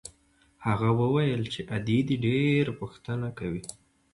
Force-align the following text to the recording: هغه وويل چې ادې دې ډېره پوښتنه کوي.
هغه 0.65 0.89
وويل 1.01 1.41
چې 1.53 1.61
ادې 1.75 1.99
دې 2.07 2.15
ډېره 2.25 2.71
پوښتنه 2.81 3.27
کوي. 3.39 3.63